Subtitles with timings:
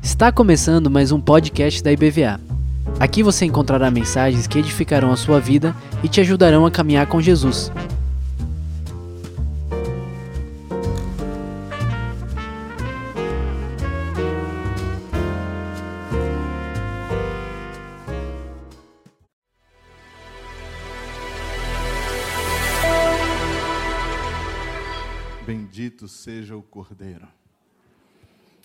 [0.00, 2.40] Está começando mais um podcast da IBVA.
[3.00, 7.20] Aqui você encontrará mensagens que edificarão a sua vida e te ajudarão a caminhar com
[7.20, 7.72] Jesus.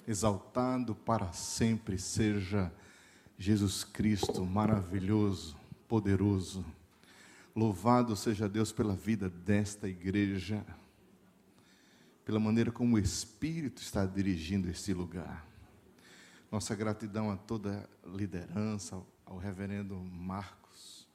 [0.08, 2.72] Exaltado para sempre seja
[3.38, 5.58] Jesus Cristo, maravilhoso,
[5.88, 6.66] poderoso.
[7.56, 10.66] Louvado seja Deus pela vida desta igreja,
[12.26, 15.46] pela maneira como o Espírito está dirigindo este lugar.
[16.52, 21.08] Nossa gratidão a toda a liderança, ao reverendo Marcos,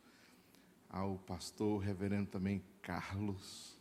[0.88, 3.77] ao pastor, reverendo também Carlos.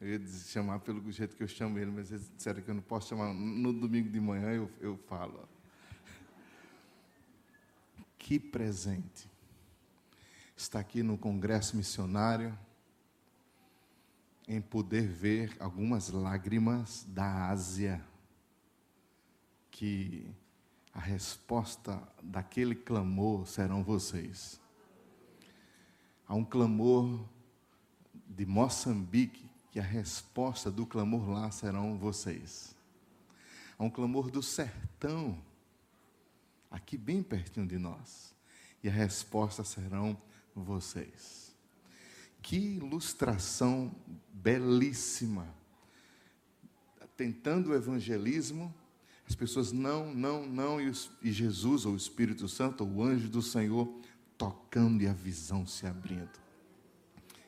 [0.00, 2.82] Eu ia chamar pelo jeito que eu chamo ele, mas eles disseram que eu não
[2.82, 3.32] posso chamar.
[3.32, 5.48] No domingo de manhã eu, eu falo.
[8.18, 9.30] Que presente.
[10.56, 12.56] Está aqui no Congresso Missionário,
[14.48, 18.04] em poder ver algumas lágrimas da Ásia,
[19.70, 20.30] que
[20.92, 24.60] a resposta daquele clamor serão vocês.
[26.26, 27.24] Há um clamor
[28.26, 32.74] de Moçambique, que a resposta do clamor lá serão vocês.
[33.78, 35.38] Há um clamor do sertão,
[36.70, 38.34] aqui bem pertinho de nós.
[38.82, 40.16] E a resposta serão
[40.54, 41.54] vocês.
[42.40, 43.94] Que ilustração
[44.32, 45.46] belíssima.
[47.16, 48.72] Tentando o evangelismo,
[49.28, 53.42] as pessoas não, não, não, e, Jesus, ou o Espírito Santo, ou o anjo do
[53.42, 53.92] Senhor,
[54.38, 56.38] tocando e a visão se abrindo.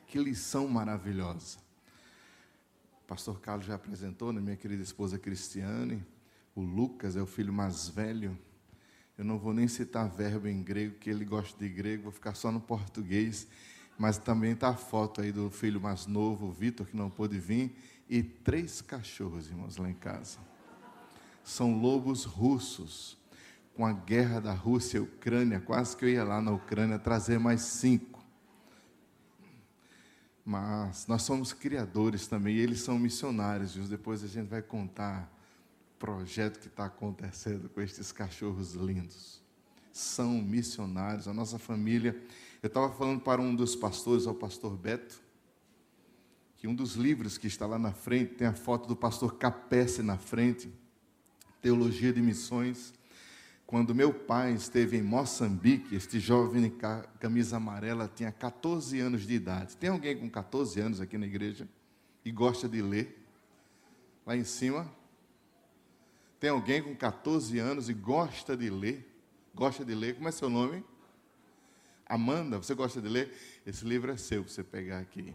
[0.07, 1.68] Que lição maravilhosa.
[3.09, 6.05] Pastor Carlos já apresentou, né, minha querida esposa Cristiane.
[6.53, 8.37] O Lucas é o filho mais velho.
[9.17, 12.35] Eu não vou nem citar verbo em grego, que ele gosta de grego, vou ficar
[12.35, 13.47] só no português.
[13.97, 17.39] Mas também está a foto aí do filho mais novo, o Vitor, que não pôde
[17.39, 17.75] vir,
[18.07, 20.37] e três cachorros, irmãos, lá em casa.
[21.43, 23.17] São lobos russos.
[23.73, 27.39] Com a guerra da Rússia e Ucrânia, quase que eu ia lá na Ucrânia trazer
[27.39, 28.18] mais cinco.
[30.49, 33.75] Mas nós somos criadores também, e eles são missionários.
[33.87, 35.31] Depois a gente vai contar
[35.99, 39.43] projeto que está acontecendo com estes cachorros lindos.
[39.93, 42.19] São missionários, a nossa família.
[42.63, 45.21] Eu estava falando para um dos pastores, ao pastor Beto,
[46.57, 50.01] que um dos livros que está lá na frente tem a foto do pastor Capesse
[50.01, 50.73] na frente,
[51.61, 52.91] Teologia de Missões.
[53.69, 56.75] Quando meu pai esteve em Moçambique, este jovem
[57.19, 59.77] camisa amarela tinha 14 anos de idade.
[59.77, 61.69] Tem alguém com 14 anos aqui na igreja
[62.25, 63.23] e gosta de ler?
[64.25, 64.91] Lá em cima,
[66.39, 69.07] tem alguém com 14 anos e gosta de ler?
[69.53, 70.15] Gosta de ler?
[70.15, 70.83] Como é seu nome?
[72.07, 73.31] Amanda, você gosta de ler?
[73.67, 75.31] Esse livro é seu para você pegar aqui.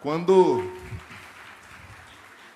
[0.00, 0.62] Quando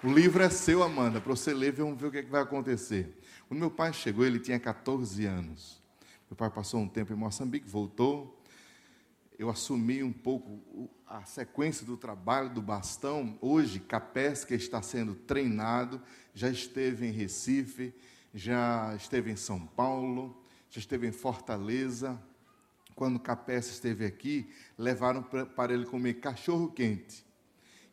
[0.03, 2.41] o livro é seu, Amanda, para você ler, vamos ver o que, é que vai
[2.41, 3.20] acontecer.
[3.51, 5.83] Quando meu pai chegou, ele tinha 14 anos.
[6.31, 8.41] Meu pai passou um tempo em Moçambique, voltou.
[9.37, 13.37] Eu assumi um pouco a sequência do trabalho do bastão.
[13.41, 16.01] Hoje, Capesca está sendo treinado,
[16.33, 17.93] já esteve em Recife,
[18.33, 20.41] já esteve em São Paulo,
[20.71, 22.23] já esteve em Fortaleza.
[22.95, 27.27] Quando Capesca esteve aqui, levaram para ele comer cachorro quente.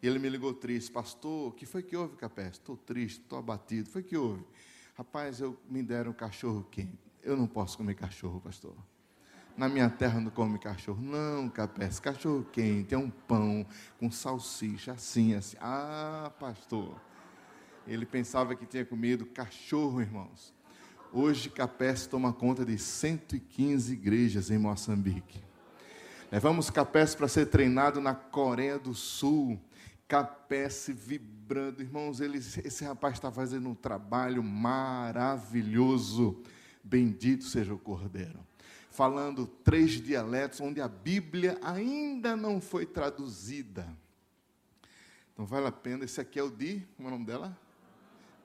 [0.03, 2.51] E ele me ligou triste, pastor, o que foi que houve, Capesca?
[2.51, 3.89] Estou triste, estou abatido.
[3.89, 4.45] O foi que houve?
[4.97, 6.97] Rapaz, eu me deram cachorro quente.
[7.21, 8.73] Eu não posso comer cachorro, pastor.
[9.55, 10.99] Na minha terra não come cachorro.
[10.99, 13.63] Não, capés, cachorro quente, é um pão
[13.99, 15.55] com salsicha, assim, assim.
[15.61, 16.99] Ah, pastor.
[17.85, 20.51] Ele pensava que tinha comido cachorro, irmãos.
[21.13, 25.43] Hoje, Capés toma conta de 115 igrejas em Moçambique.
[26.31, 29.59] Levamos Capés para ser treinado na Coreia do Sul.
[30.07, 30.73] Capés
[31.47, 31.81] vibrando.
[31.81, 36.43] Irmãos, ele, esse rapaz está fazendo um trabalho maravilhoso.
[36.83, 38.45] Bendito seja o Cordeiro.
[38.91, 43.87] Falando três dialetos onde a Bíblia ainda não foi traduzida.
[45.31, 46.03] Então vale a pena.
[46.03, 46.85] Esse aqui é o de.
[46.97, 47.57] Como é o nome dela?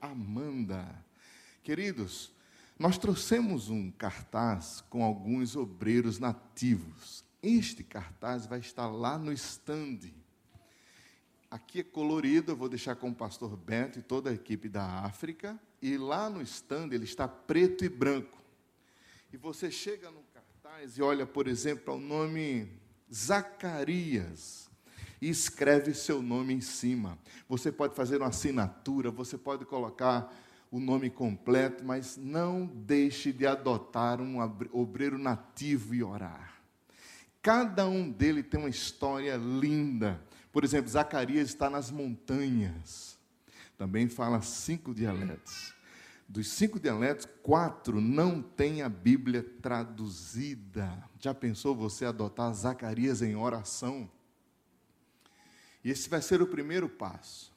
[0.01, 1.05] Amanda.
[1.65, 2.33] Queridos,
[2.79, 7.25] nós trouxemos um cartaz com alguns obreiros nativos.
[7.43, 10.22] Este cartaz vai estar lá no estande
[11.53, 15.05] Aqui é colorido, eu vou deixar com o pastor Bento e toda a equipe da
[15.05, 15.61] África.
[15.83, 18.43] E lá no stand ele está preto e branco.
[19.31, 22.73] E você chega no cartaz e olha, por exemplo, para o nome
[23.13, 24.71] Zacarias.
[25.21, 27.19] e escreve seu nome em cima.
[27.47, 30.35] Você pode fazer uma assinatura, você pode colocar
[30.71, 34.39] o nome completo, mas não deixe de adotar um
[34.73, 36.63] obreiro nativo e orar.
[37.43, 40.19] Cada um dele tem uma história linda.
[40.53, 43.19] Por exemplo, Zacarias está nas montanhas.
[43.79, 45.75] Também fala cinco dialetos.
[46.29, 51.03] Dos cinco dialetos, quatro não têm a Bíblia traduzida.
[51.19, 54.11] Já pensou você adotar Zacarias em oração?
[55.85, 57.53] E esse vai ser o primeiro passo.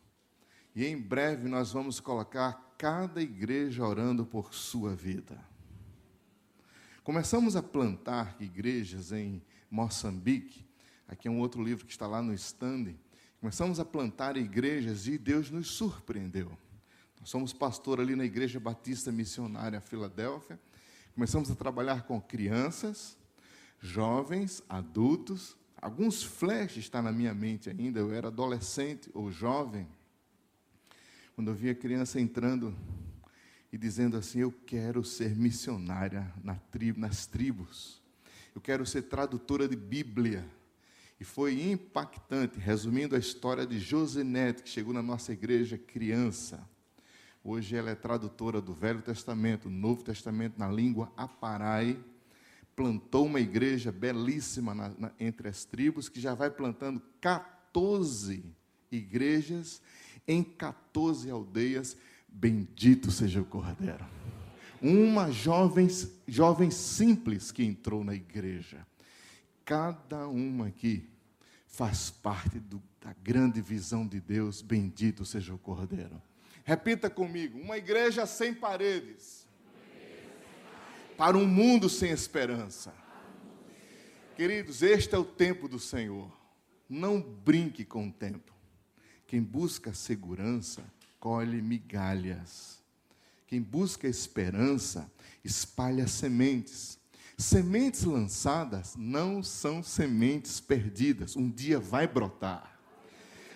[0.76, 5.40] E em breve nós vamos colocar cada igreja orando por sua vida.
[7.04, 10.65] Começamos a plantar igrejas em Moçambique.
[11.08, 12.96] Aqui é um outro livro que está lá no stand.
[13.40, 16.58] Começamos a plantar igrejas e Deus nos surpreendeu.
[17.20, 20.60] Nós somos pastor ali na Igreja Batista Missionária Filadélfia.
[21.14, 23.18] Começamos a trabalhar com crianças,
[23.80, 25.56] jovens, adultos.
[25.82, 28.00] Alguns flashes estão na minha mente ainda.
[28.00, 29.88] Eu era adolescente ou jovem.
[31.36, 32.76] Quando eu via criança entrando
[33.72, 38.02] e dizendo assim: Eu quero ser missionária na tribo, nas tribos.
[38.56, 40.50] Eu quero ser tradutora de Bíblia.
[41.20, 46.68] E foi impactante, resumindo a história de Josinete, que chegou na nossa igreja criança.
[47.44, 51.98] Hoje ela é tradutora do Velho Testamento, Novo Testamento na língua aparai.
[52.76, 58.44] Plantou uma igreja belíssima na, na, entre as tribos, que já vai plantando 14
[58.92, 59.82] igrejas
[60.28, 61.96] em 14 aldeias.
[62.28, 64.06] Bendito seja o Cordeiro.
[64.82, 65.88] Uma jovem,
[66.28, 68.86] jovem simples que entrou na igreja.
[69.66, 71.10] Cada uma aqui
[71.66, 74.62] faz parte do, da grande visão de Deus.
[74.62, 76.22] Bendito seja o Cordeiro.
[76.64, 79.46] Repita comigo: uma igreja sem paredes.
[81.18, 82.94] Para um mundo sem esperança.
[84.36, 86.32] Queridos, este é o tempo do Senhor.
[86.88, 88.54] Não brinque com o tempo.
[89.26, 90.84] Quem busca segurança,
[91.20, 92.84] colhe migalhas.
[93.48, 95.12] Quem busca esperança,
[95.44, 97.00] espalha sementes.
[97.38, 101.36] Sementes lançadas não são sementes perdidas.
[101.36, 102.76] Um dia vai brotar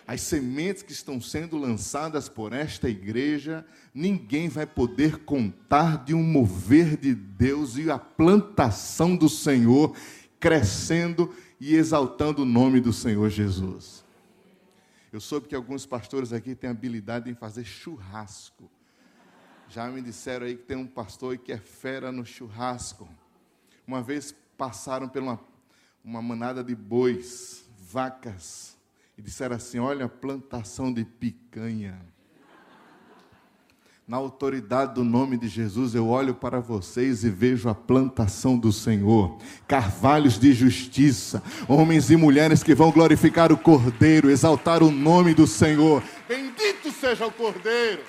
[0.09, 6.23] as sementes que estão sendo lançadas por esta igreja, ninguém vai poder contar de um
[6.23, 9.95] mover de Deus e a plantação do Senhor
[10.39, 14.03] crescendo e exaltando o nome do Senhor Jesus.
[15.13, 18.67] Eu soube que alguns pastores aqui têm habilidade em fazer churrasco.
[19.69, 23.07] Já me disseram aí que tem um pastor que é fera no churrasco.
[23.89, 25.39] Uma vez passaram por uma,
[26.05, 28.77] uma manada de bois, vacas,
[29.17, 31.99] e disseram assim: Olha a plantação de picanha.
[34.07, 38.71] Na autoridade do nome de Jesus, eu olho para vocês e vejo a plantação do
[38.71, 45.33] Senhor, carvalhos de justiça, homens e mulheres que vão glorificar o Cordeiro, exaltar o nome
[45.33, 46.03] do Senhor.
[46.27, 48.03] Bendito seja o Cordeiro.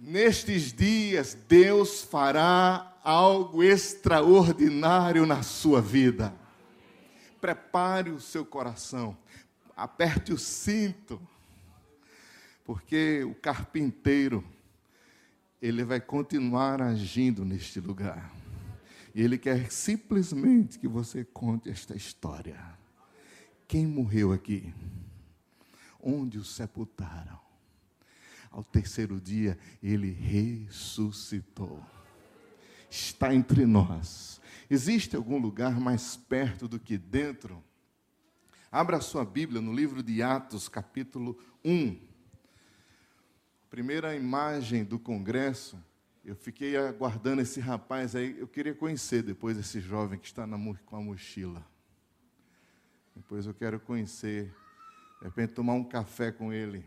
[0.00, 6.34] Nestes dias, Deus fará algo extraordinário na sua vida
[7.42, 9.18] prepare o seu coração,
[9.76, 11.20] aperte o cinto,
[12.64, 14.44] porque o carpinteiro,
[15.60, 18.32] ele vai continuar agindo neste lugar.
[19.12, 22.56] E ele quer simplesmente que você conte esta história.
[23.66, 24.72] Quem morreu aqui?
[26.00, 27.40] Onde o sepultaram?
[28.52, 31.84] Ao terceiro dia, ele ressuscitou.
[32.92, 37.62] Está entre nós Existe algum lugar mais perto do que dentro?
[38.70, 41.98] Abra sua Bíblia no livro de Atos, capítulo 1.
[43.68, 45.78] Primeira imagem do congresso,
[46.24, 50.56] eu fiquei aguardando esse rapaz aí, eu queria conhecer depois esse jovem que está na,
[50.86, 51.62] com a mochila.
[53.14, 54.54] Depois eu quero conhecer,
[55.18, 56.84] de repente tomar um café com ele.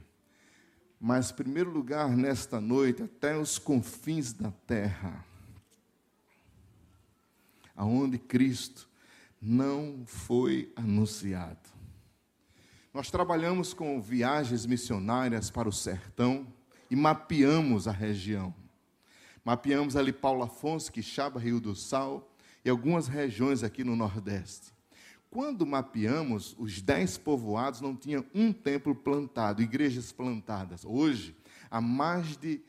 [0.99, 5.23] Mas, primeiro lugar, nesta noite, até os confins da terra
[7.75, 8.89] aonde Cristo
[9.41, 11.69] não foi anunciado.
[12.93, 16.47] Nós trabalhamos com viagens missionárias para o sertão
[16.89, 18.55] e mapeamos a região.
[19.43, 22.31] Mapeamos ali Paulo Afonso, Quixaba, Rio do Sal
[22.63, 24.73] e algumas regiões aqui no Nordeste.
[25.29, 30.85] Quando mapeamos, os dez povoados não tinham um templo plantado, igrejas plantadas.
[30.85, 31.35] Hoje,
[31.69, 32.61] há mais de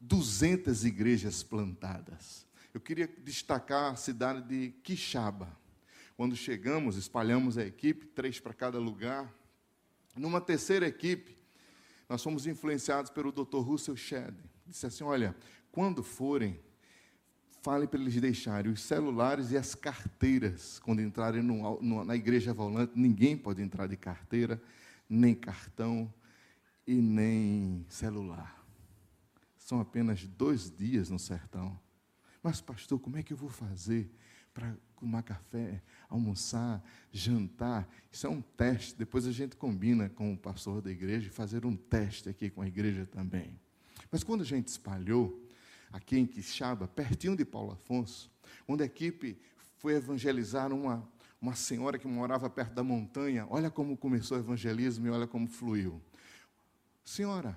[0.00, 2.45] 200 igrejas plantadas.
[2.76, 5.48] Eu queria destacar a cidade de Quixaba.
[6.14, 9.34] Quando chegamos, espalhamos a equipe, três para cada lugar.
[10.14, 11.38] Numa terceira equipe,
[12.06, 13.60] nós fomos influenciados pelo Dr.
[13.60, 14.36] Russell Shedd.
[14.66, 15.34] Disse assim: Olha,
[15.72, 16.60] quando forem,
[17.62, 20.78] fale para eles deixarem os celulares e as carteiras.
[20.80, 24.60] Quando entrarem no, no, na igreja volante, ninguém pode entrar de carteira,
[25.08, 26.12] nem cartão
[26.86, 28.62] e nem celular.
[29.56, 31.85] São apenas dois dias no sertão.
[32.46, 34.08] Mas, pastor, como é que eu vou fazer
[34.54, 37.88] para tomar café, almoçar, jantar?
[38.12, 38.96] Isso é um teste.
[38.96, 42.62] Depois a gente combina com o pastor da igreja e fazer um teste aqui com
[42.62, 43.58] a igreja também.
[44.12, 45.44] Mas quando a gente espalhou,
[45.90, 48.30] aqui em Quixaba, pertinho de Paulo Afonso,
[48.68, 49.36] onde a equipe
[49.78, 51.02] foi evangelizar uma,
[51.42, 53.44] uma senhora que morava perto da montanha.
[53.50, 56.00] Olha como começou o evangelismo e olha como fluiu.
[57.04, 57.56] Senhora,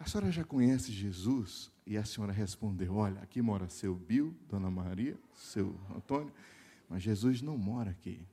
[0.00, 1.70] a senhora já conhece Jesus?
[1.86, 6.32] E a senhora respondeu: Olha, aqui mora seu Bill, Dona Maria, seu Antônio,
[6.88, 8.26] mas Jesus não mora aqui.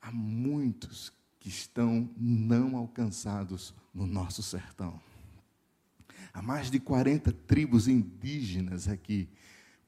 [0.00, 5.00] Há muitos que estão não alcançados no nosso sertão.
[6.32, 9.28] Há mais de 40 tribos indígenas aqui,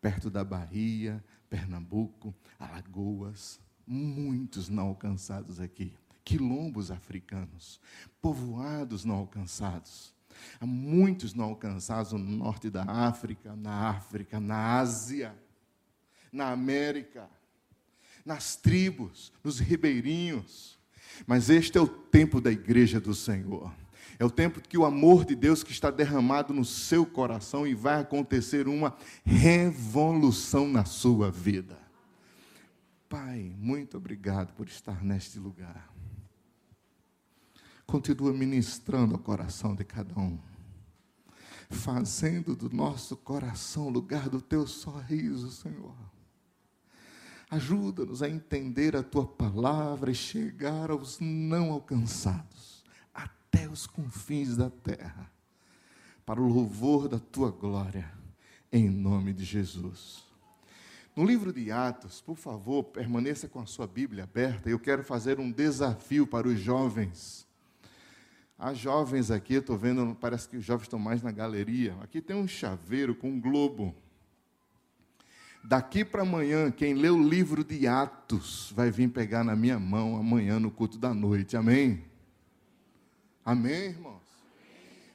[0.00, 5.92] perto da Bahia, Pernambuco, Alagoas, muitos não alcançados aqui.
[6.26, 7.80] Quilombos africanos,
[8.20, 10.12] povoados não alcançados.
[10.60, 15.32] Há muitos não alcançados no norte da África, na África, na Ásia,
[16.32, 17.30] na América,
[18.24, 20.76] nas tribos, nos ribeirinhos.
[21.28, 23.72] Mas este é o tempo da igreja do Senhor.
[24.18, 27.72] É o tempo que o amor de Deus que está derramado no seu coração e
[27.72, 31.78] vai acontecer uma revolução na sua vida.
[33.08, 35.95] Pai, muito obrigado por estar neste lugar.
[37.86, 40.38] Continua ministrando o coração de cada um,
[41.70, 45.94] fazendo do nosso coração lugar do teu sorriso, Senhor.
[47.48, 54.68] Ajuda-nos a entender a tua palavra e chegar aos não alcançados até os confins da
[54.68, 55.30] terra,
[56.24, 58.12] para o louvor da tua glória,
[58.72, 60.24] em nome de Jesus.
[61.14, 64.68] No livro de Atos, por favor, permaneça com a sua Bíblia aberta.
[64.68, 67.45] Eu quero fazer um desafio para os jovens.
[68.58, 71.94] Há jovens aqui, estou vendo, parece que os jovens estão mais na galeria.
[72.00, 73.94] Aqui tem um chaveiro com um globo.
[75.62, 80.16] Daqui para amanhã, quem lê o livro de Atos vai vir pegar na minha mão
[80.16, 81.56] amanhã no culto da noite.
[81.56, 82.04] Amém?
[83.44, 84.22] Amém, irmãos?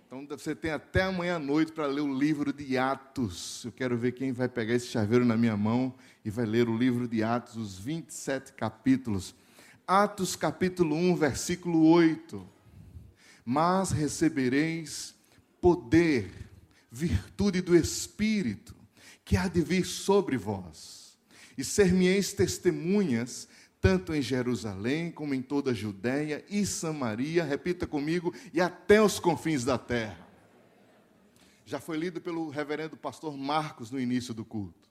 [0.05, 3.63] Então você tem até amanhã à noite para ler o livro de Atos.
[3.65, 6.77] Eu quero ver quem vai pegar esse chaveiro na minha mão e vai ler o
[6.77, 9.33] livro de Atos, os 27 capítulos.
[9.87, 12.60] Atos capítulo 1, versículo 8.
[13.53, 15.13] Mas recebereis
[15.59, 16.31] poder,
[16.89, 18.73] virtude do Espírito,
[19.25, 21.17] que há de vir sobre vós,
[21.57, 23.49] e ser-me-eis testemunhas
[23.81, 29.19] tanto em Jerusalém como em toda a Judéia e Samaria, repita comigo, e até os
[29.19, 30.25] confins da terra.
[31.65, 34.89] Já foi lido pelo reverendo pastor Marcos no início do culto.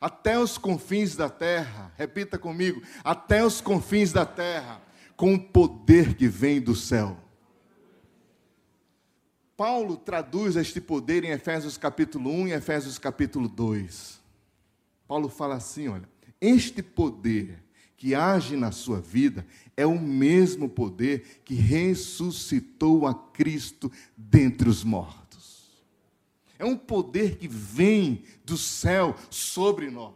[0.00, 4.82] Até os confins da terra, repita comigo, até os confins da terra,
[5.14, 7.22] com o poder que vem do céu.
[9.56, 14.20] Paulo traduz este poder em Efésios capítulo 1 e Efésios capítulo 2.
[15.08, 16.08] Paulo fala assim, olha,
[16.38, 17.62] este poder
[17.96, 24.84] que age na sua vida é o mesmo poder que ressuscitou a Cristo dentre os
[24.84, 25.70] mortos.
[26.58, 30.14] É um poder que vem do céu sobre nós.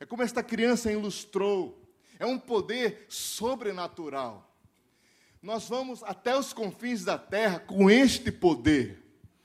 [0.00, 1.80] É como esta criança ilustrou.
[2.18, 4.45] É um poder sobrenatural.
[5.42, 9.02] Nós vamos até os confins da terra com este poder.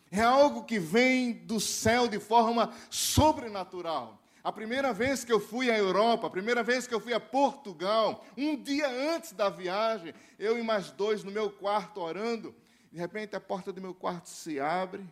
[0.09, 4.21] É algo que vem do céu de forma sobrenatural.
[4.43, 7.19] A primeira vez que eu fui à Europa, a primeira vez que eu fui a
[7.19, 12.53] Portugal, um dia antes da viagem, eu e mais dois no meu quarto orando,
[12.91, 15.05] de repente a porta do meu quarto se abre,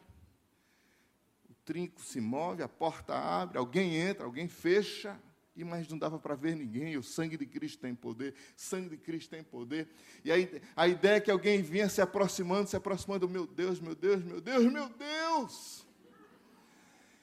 [1.48, 5.16] o trinco se move, a porta abre, alguém entra, alguém fecha,
[5.56, 6.98] e mais não dava para ver ninguém.
[6.98, 9.90] O sangue de Cristo tem poder, sangue de Cristo tem poder.
[10.24, 13.96] E aí a ideia é que alguém vinha se aproximando, se aproximando, meu Deus, meu
[13.96, 15.86] Deus, meu Deus, meu Deus.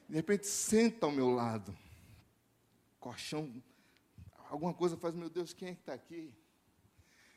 [0.09, 1.77] De repente senta ao meu lado
[3.07, 3.63] colchão,
[4.51, 6.35] alguma coisa faz, meu Deus, quem é que está aqui?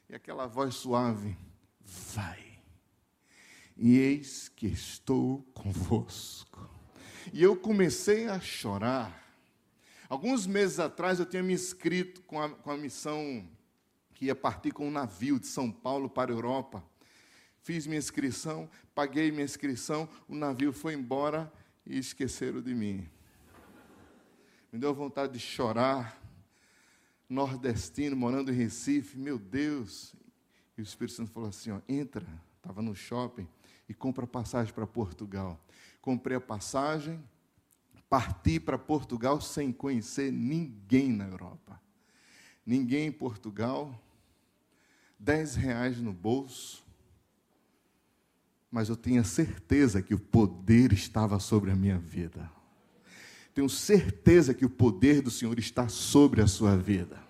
[0.09, 1.37] E aquela voz suave,
[1.79, 2.59] vai.
[3.77, 6.67] E eis que estou convosco.
[7.31, 9.28] E eu comecei a chorar.
[10.09, 13.47] Alguns meses atrás eu tinha me inscrito com a, com a missão
[14.13, 16.83] que ia partir com um navio de São Paulo para a Europa.
[17.61, 21.49] Fiz minha inscrição, paguei minha inscrição, o navio foi embora
[21.85, 23.07] e esqueceram de mim
[24.71, 26.17] me deu vontade de chorar.
[27.27, 30.15] Nordestino, morando em Recife, meu Deus.
[30.77, 32.25] E o Espírito Santo falou assim: ó, entra,
[32.57, 33.47] estava no shopping,
[33.87, 35.59] e compra passagem para Portugal.
[36.01, 37.23] Comprei a passagem,
[38.09, 41.79] parti para Portugal sem conhecer ninguém na Europa.
[42.65, 44.01] Ninguém em Portugal,
[45.17, 46.83] dez reais no bolso,
[48.71, 52.49] mas eu tinha certeza que o poder estava sobre a minha vida.
[53.53, 57.21] Tenho certeza que o poder do Senhor está sobre a sua vida.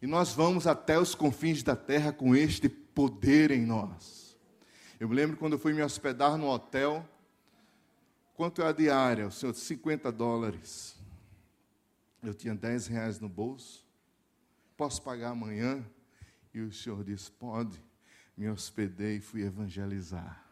[0.00, 4.36] E nós vamos até os confins da terra com este poder em nós.
[4.98, 7.06] Eu me lembro quando eu fui me hospedar no hotel,
[8.40, 9.26] quanto é a diária?
[9.26, 10.96] O senhor, 50 dólares.
[12.22, 13.86] Eu tinha 10 reais no bolso.
[14.78, 15.84] Posso pagar amanhã?
[16.54, 17.78] E o senhor disse: pode
[18.34, 20.42] me hospedei e fui evangelizar.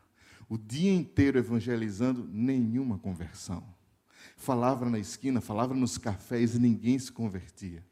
[0.50, 3.66] O dia inteiro evangelizando, nenhuma conversão.
[4.36, 7.82] Falava na esquina, falava nos cafés e ninguém se convertia.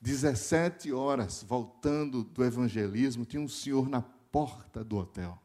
[0.00, 5.40] 17 horas voltando do evangelismo, tinha um senhor na porta do hotel.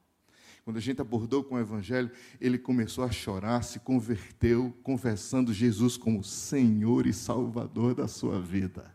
[0.65, 2.09] Quando a gente abordou com o evangelho,
[2.41, 8.91] ele começou a chorar, se converteu, confessando Jesus como Senhor e Salvador da sua vida.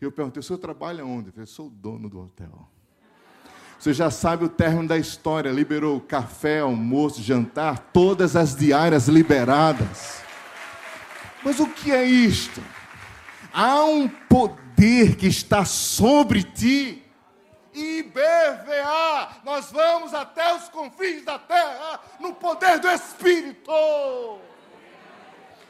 [0.00, 1.28] Eu perguntei: o senhor trabalha onde?
[1.28, 2.68] Eu falei: sou dono do hotel.
[3.78, 10.20] Você já sabe o término da história: liberou café, almoço, jantar, todas as diárias liberadas.
[11.44, 12.60] Mas o que é isto?
[13.52, 17.03] Há um poder que está sobre ti.
[17.74, 23.72] IBVA, nós vamos até os confins da terra no poder do Espírito.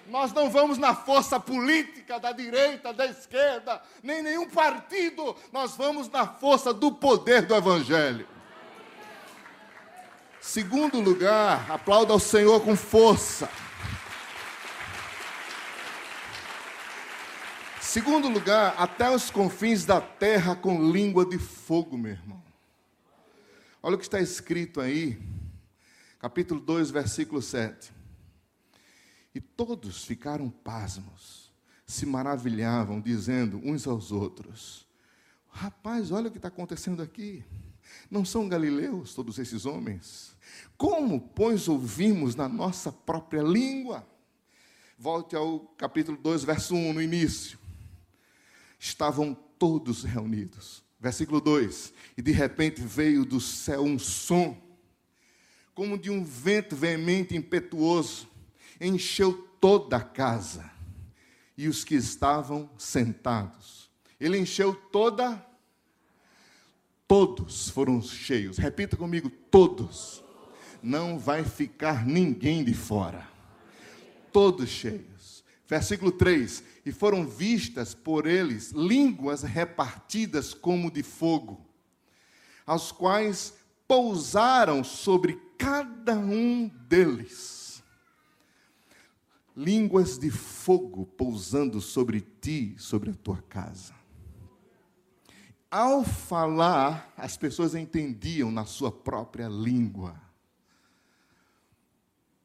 [0.06, 5.34] Nós não vamos na força política da direita, da esquerda, nem nenhum partido.
[5.50, 8.28] Nós vamos na força do poder do Evangelho.
[10.42, 13.48] Segundo lugar, aplauda ao Senhor com força.
[17.94, 22.42] Segundo lugar, até os confins da terra com língua de fogo, meu irmão.
[23.80, 25.16] Olha o que está escrito aí,
[26.18, 27.92] capítulo 2, versículo 7.
[29.32, 31.52] E todos ficaram pasmos,
[31.86, 34.88] se maravilhavam, dizendo uns aos outros:
[35.48, 37.44] Rapaz, olha o que está acontecendo aqui.
[38.10, 40.34] Não são galileus todos esses homens?
[40.76, 44.04] Como, pois, ouvimos na nossa própria língua?
[44.98, 47.62] Volte ao capítulo 2, verso 1, no início.
[48.86, 50.84] Estavam todos reunidos.
[51.00, 54.54] Versículo 2: E de repente veio do céu um som,
[55.74, 58.28] como de um vento veemente e impetuoso
[58.78, 60.70] encheu toda a casa
[61.56, 63.90] e os que estavam sentados.
[64.20, 65.42] Ele encheu toda,
[67.08, 68.58] todos foram cheios.
[68.58, 70.22] Repita comigo: todos.
[70.82, 73.26] Não vai ficar ninguém de fora.
[74.30, 75.13] Todos cheios.
[75.66, 81.64] Versículo 3: E foram vistas por eles línguas repartidas como de fogo,
[82.66, 83.54] as quais
[83.86, 87.64] pousaram sobre cada um deles
[89.56, 93.94] línguas de fogo pousando sobre ti, sobre a tua casa.
[95.70, 100.20] Ao falar, as pessoas entendiam na sua própria língua.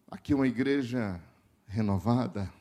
[0.10, 1.22] Aqui uma igreja
[1.68, 2.52] renovada,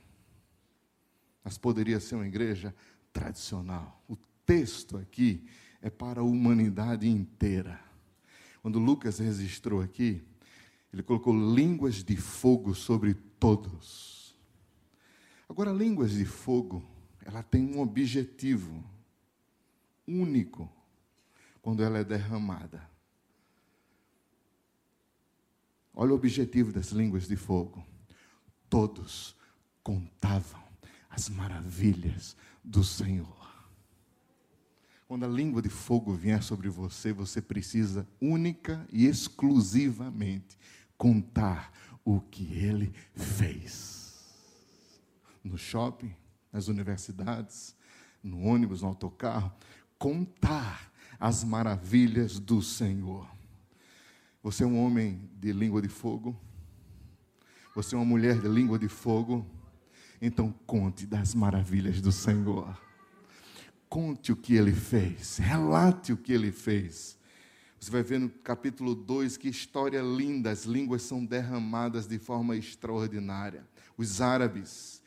[1.49, 2.75] mas poderia ser uma igreja
[3.11, 4.05] tradicional.
[4.07, 5.49] O texto aqui
[5.81, 7.81] é para a humanidade inteira.
[8.61, 10.23] Quando Lucas registrou aqui,
[10.93, 14.39] ele colocou línguas de fogo sobre todos.
[15.49, 16.87] Agora, línguas de fogo,
[17.25, 18.85] ela tem um objetivo
[20.07, 20.71] único
[21.63, 22.87] quando ela é derramada.
[25.95, 27.83] Olha o objetivo das línguas de fogo.
[28.69, 29.35] Todos
[29.83, 30.68] contavam
[31.19, 33.37] as maravilhas do Senhor.
[35.09, 40.57] Quando a língua de fogo vier sobre você, você precisa única e exclusivamente
[40.97, 41.73] contar
[42.05, 44.29] o que ele fez
[45.43, 46.15] no shopping,
[46.53, 47.75] nas universidades,
[48.23, 49.53] no ônibus, no autocarro,
[49.99, 53.29] contar as maravilhas do Senhor.
[54.41, 56.39] Você é um homem de língua de fogo?
[57.75, 59.58] Você é uma mulher de língua de fogo?
[60.21, 62.77] Então conte das maravilhas do Senhor.
[63.89, 67.17] Conte o que ele fez, relate o que ele fez.
[67.81, 72.57] Você vai ver no capítulo 2 que história linda, as línguas são derramadas de forma
[72.57, 73.67] extraordinária.
[73.97, 75.01] Os árabes,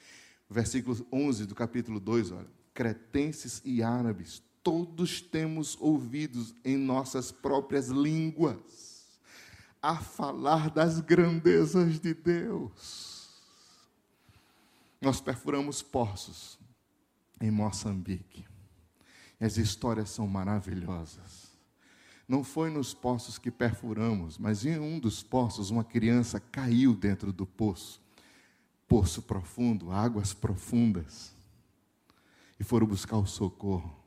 [0.49, 2.61] versículo 11 do capítulo 2, olha.
[2.73, 9.19] Cretenses e árabes, todos temos ouvidos em nossas próprias línguas
[9.81, 13.10] a falar das grandezas de Deus.
[15.01, 16.59] Nós perfuramos poços
[17.41, 18.45] em Moçambique.
[19.39, 21.51] As histórias são maravilhosas.
[22.27, 27.33] Não foi nos poços que perfuramos, mas em um dos poços uma criança caiu dentro
[27.33, 28.01] do poço
[28.91, 31.33] poço profundo, águas profundas,
[32.59, 33.97] e foram buscar o socorro.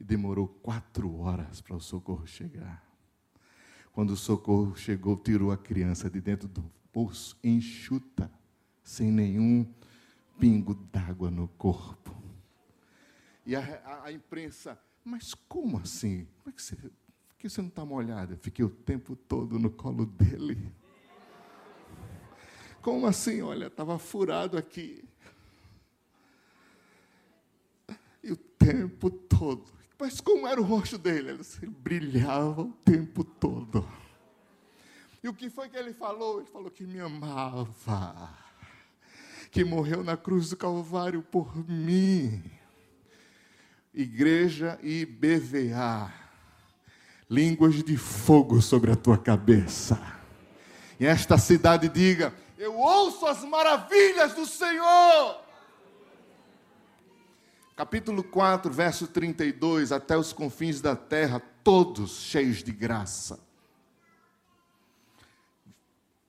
[0.00, 2.84] E demorou quatro horas para o socorro chegar.
[3.92, 8.28] Quando o socorro chegou, tirou a criança de dentro do poço, enxuta,
[8.82, 9.64] sem nenhum
[10.42, 12.12] pingo d'água no corpo.
[13.46, 16.26] E a, a, a, imprensa, mas como assim?
[16.38, 18.36] Como é que você, por que você não está molhada?
[18.36, 20.74] Fiquei o tempo todo no colo dele.
[22.80, 23.40] Como assim?
[23.40, 25.04] Olha, estava furado aqui.
[28.20, 29.72] E o tempo todo.
[29.96, 31.30] Mas como era o rosto dele?
[31.30, 33.88] Ele brilhava o tempo todo.
[35.22, 36.40] E o que foi que ele falou?
[36.40, 38.41] Ele falou que me amava,
[39.52, 42.42] que morreu na cruz do Calvário por mim.
[43.94, 46.12] Igreja e BVA,
[47.30, 50.00] línguas de fogo sobre a tua cabeça.
[50.98, 55.42] E esta cidade diga: Eu ouço as maravilhas do Senhor
[57.82, 63.40] capítulo 4, verso 32, até os confins da terra, todos cheios de graça.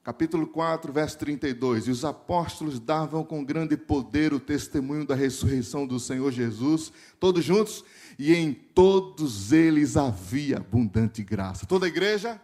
[0.03, 1.87] Capítulo 4, verso 32.
[1.87, 7.43] E os apóstolos davam com grande poder o testemunho da ressurreição do Senhor Jesus, todos
[7.43, 7.85] juntos,
[8.19, 11.65] e em todos eles havia abundante graça.
[11.65, 12.41] Toda a igreja?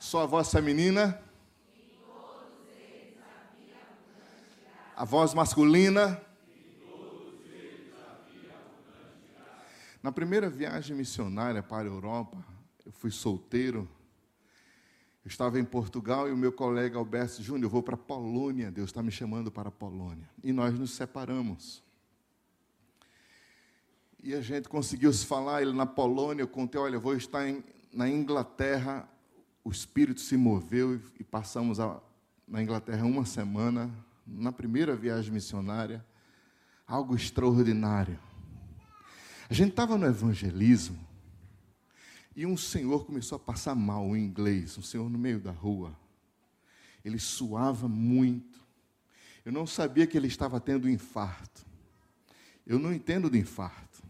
[0.00, 1.20] Só a voz feminina?
[4.98, 6.20] a voz masculina.
[10.02, 12.44] Na primeira viagem missionária para a Europa,
[12.88, 13.86] eu fui solteiro.
[15.22, 18.70] Eu estava em Portugal e o meu colega Alberto Júnior, eu vou para a Polônia,
[18.70, 20.26] Deus está me chamando para a Polônia.
[20.42, 21.84] E nós nos separamos.
[24.22, 27.46] E a gente conseguiu se falar, ele na Polônia, eu contei, olha, eu vou estar
[27.46, 29.06] em, na Inglaterra,
[29.62, 32.00] o Espírito se moveu e, e passamos a,
[32.46, 33.92] na Inglaterra uma semana,
[34.26, 36.02] na primeira viagem missionária,
[36.86, 38.18] algo extraordinário.
[39.50, 41.07] A gente estava no evangelismo
[42.38, 45.98] e um senhor começou a passar mal em inglês, um senhor no meio da rua.
[47.04, 48.64] Ele suava muito.
[49.44, 51.66] Eu não sabia que ele estava tendo infarto.
[52.64, 54.04] Eu não entendo de infarto.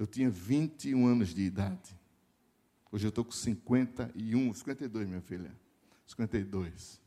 [0.00, 1.96] Eu tinha 21 anos de idade.
[2.90, 5.56] Hoje eu estou com 51, 52, minha filha.
[6.08, 7.00] 52.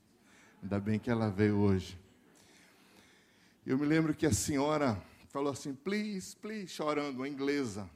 [0.64, 2.00] Ainda bem que ela veio hoje.
[3.66, 4.98] Eu me lembro que a senhora
[5.28, 7.90] falou assim, please, please, chorando, uma inglesa.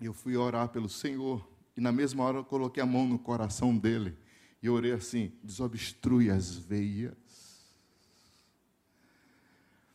[0.00, 1.46] Eu fui orar pelo Senhor.
[1.76, 4.16] E na mesma hora eu coloquei a mão no coração dele.
[4.62, 7.16] E orei assim: desobstrui as veias.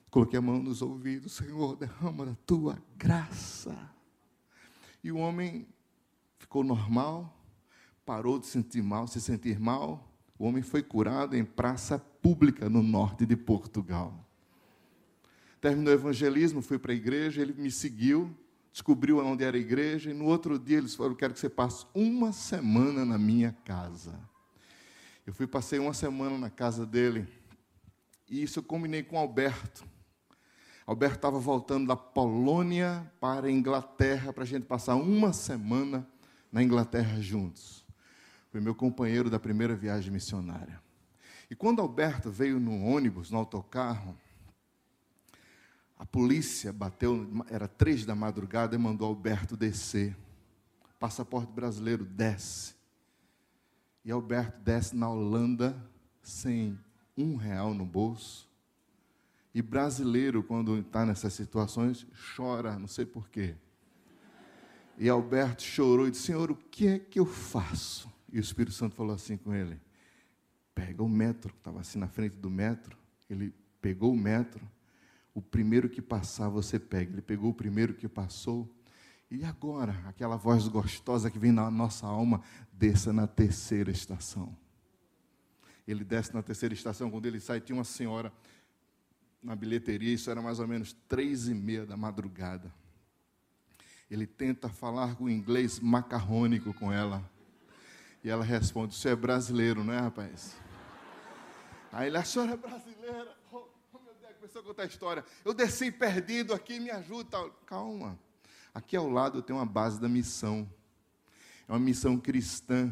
[0.09, 3.75] Coloquei a mão nos ouvidos, Senhor, derrama a tua graça.
[5.03, 5.67] E o homem
[6.37, 7.35] ficou normal,
[8.05, 12.83] parou de sentir mal, se sentir mal, o homem foi curado em praça pública no
[12.83, 14.13] norte de Portugal.
[15.59, 18.35] Terminou o evangelismo, fui para a igreja, ele me seguiu,
[18.73, 21.85] descobriu onde era a igreja, e no outro dia eles falaram: Quero que você passe
[21.93, 24.19] uma semana na minha casa.
[25.25, 27.27] Eu fui, passei uma semana na casa dele,
[28.27, 29.85] e isso eu combinei com Alberto.
[30.85, 36.05] Alberto estava voltando da Polônia para a Inglaterra para a gente passar uma semana
[36.51, 37.85] na Inglaterra juntos.
[38.51, 40.81] Foi meu companheiro da primeira viagem missionária.
[41.49, 44.17] E quando Alberto veio no ônibus, no autocarro,
[45.97, 50.17] a polícia bateu, era três da madrugada, e mandou Alberto descer.
[50.99, 52.75] Passaporte brasileiro desce.
[54.05, 55.75] E Alberto desce na Holanda
[56.21, 56.77] sem
[57.17, 58.49] um real no bolso.
[59.53, 63.55] E brasileiro, quando está nessas situações, chora, não sei porquê.
[64.97, 68.11] E Alberto chorou e disse: Senhor, o que é que eu faço?
[68.31, 69.79] E o Espírito Santo falou assim com ele:
[70.73, 72.97] pega o metro, estava assim na frente do metro.
[73.29, 74.67] Ele pegou o metro,
[75.33, 77.11] o primeiro que passar você pega.
[77.11, 78.69] Ele pegou o primeiro que passou.
[79.29, 82.41] E agora, aquela voz gostosa que vem na nossa alma,
[82.71, 84.55] desça na terceira estação.
[85.87, 88.31] Ele desce na terceira estação, quando ele sai, tinha uma senhora
[89.41, 92.71] na bilheteria, isso era mais ou menos três e meia da madrugada.
[94.09, 97.27] Ele tenta falar com inglês macarrônico com ela.
[98.23, 100.55] E ela responde: Você é brasileiro, não é, rapaz?
[101.91, 103.35] Aí ele, a senhora é brasileira.
[103.51, 103.65] Oh,
[104.33, 105.25] começou a contar a história.
[105.43, 107.37] Eu desci perdido aqui, me ajuda.
[107.65, 108.19] Calma.
[108.73, 110.69] Aqui ao lado tem uma base da missão.
[111.67, 112.91] É uma missão cristã.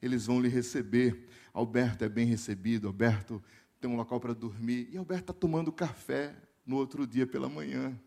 [0.00, 1.28] Eles vão lhe receber.
[1.54, 2.86] Alberto é bem recebido.
[2.88, 3.42] Alberto
[3.80, 4.88] tem um local para dormir.
[4.92, 6.34] E Alberto está tomando café
[6.66, 7.98] no outro dia pela manhã.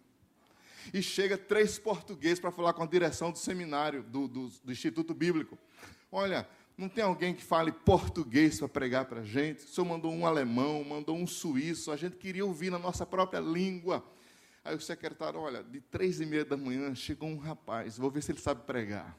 [0.94, 5.14] E chega três portugueses para falar com a direção do seminário, do, do, do Instituto
[5.14, 5.58] Bíblico.
[6.12, 9.64] Olha, Não tem alguém que fale português para pregar para a gente?
[9.64, 13.40] O senhor mandou um alemão, mandou um suíço, a gente queria ouvir na nossa própria
[13.40, 14.04] língua.
[14.64, 18.22] Aí o secretário, olha, de três e meia da manhã chegou um rapaz, vou ver
[18.22, 19.18] se ele sabe pregar.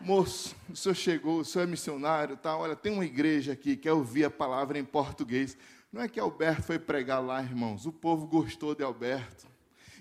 [0.00, 2.56] Moço, o senhor chegou, o senhor é missionário, tá?
[2.56, 5.56] olha, tem uma igreja aqui, quer ouvir a palavra em português.
[5.92, 9.46] Não é que Alberto foi pregar lá, irmãos, o povo gostou de Alberto.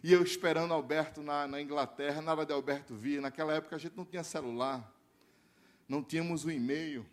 [0.04, 3.22] E eu esperando Alberto na, na Inglaterra, nada de Alberto vir.
[3.22, 4.92] Naquela época a gente não tinha celular
[5.94, 7.06] não tínhamos o e-mail.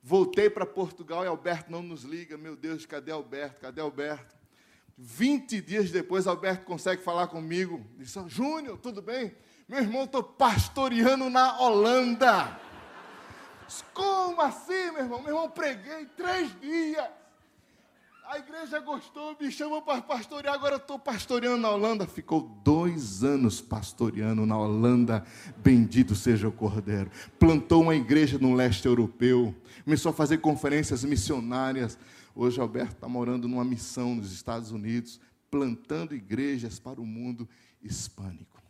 [0.00, 2.38] Voltei para Portugal e Alberto não nos liga.
[2.38, 3.60] Meu Deus, cadê Alberto?
[3.60, 4.36] Cadê Alberto?
[4.96, 7.84] 20 dias depois, Alberto consegue falar comigo.
[7.96, 9.34] Disse: Júnior, tudo bem?
[9.66, 12.60] Meu irmão, estou pastoreando na Holanda.
[13.92, 15.20] Como assim, meu irmão?
[15.20, 17.08] Meu irmão, preguei três dias.
[18.26, 22.06] A igreja gostou, me chamou para pastorear, agora estou pastoreando na Holanda.
[22.06, 25.22] Ficou dois anos pastoreando na Holanda,
[25.58, 27.10] bendito seja o Cordeiro.
[27.38, 31.98] Plantou uma igreja no leste europeu, começou a fazer conferências missionárias.
[32.34, 37.46] Hoje Alberto está morando numa missão nos Estados Unidos, plantando igrejas para o mundo
[37.82, 38.62] hispânico.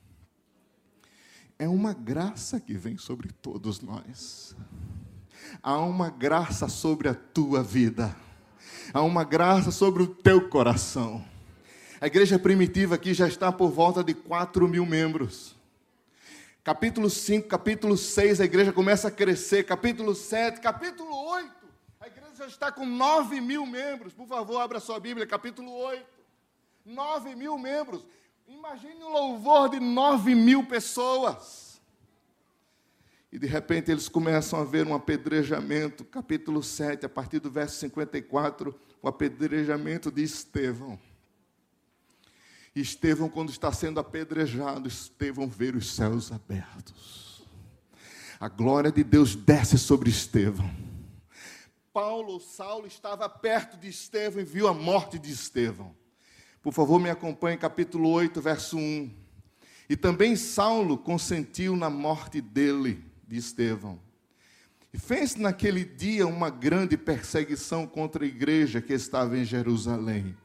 [1.56, 4.56] É uma graça que vem sobre todos nós.
[5.62, 8.14] Há uma graça sobre a tua vida
[8.94, 11.24] há uma graça sobre o teu coração.
[12.00, 15.56] A igreja primitiva aqui já está por volta de 4 mil membros.
[16.62, 19.64] Capítulo 5, capítulo 6, a igreja começa a crescer.
[19.64, 21.50] Capítulo 7, capítulo 8,
[22.00, 24.12] a igreja já está com 9 mil membros.
[24.12, 26.06] Por favor, abra sua Bíblia, capítulo 8.
[26.86, 28.06] 9 mil membros.
[28.46, 31.63] Imagine um louvor de 9 mil pessoas.
[33.34, 37.74] E de repente eles começam a ver um apedrejamento, capítulo 7, a partir do verso
[37.80, 40.96] 54, o apedrejamento de Estevão.
[42.76, 47.44] Estevão, quando está sendo apedrejado, Estevão vê os céus abertos.
[48.38, 50.70] A glória de Deus desce sobre Estevão.
[51.92, 55.92] Paulo, Saulo, estava perto de Estevão e viu a morte de Estevão.
[56.62, 59.10] Por favor, me acompanhe, capítulo 8, verso 1.
[59.88, 63.98] E também Saulo consentiu na morte dele de Estevão.
[64.92, 70.36] E fez naquele dia uma grande perseguição contra a igreja que estava em Jerusalém.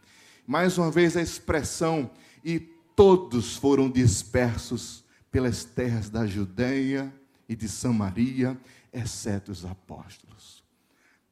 [0.48, 2.10] Mais uma vez a expressão,
[2.44, 7.14] e todos foram dispersos pelas terras da Judéia
[7.48, 8.60] e de Samaria,
[8.92, 10.64] exceto os apóstolos.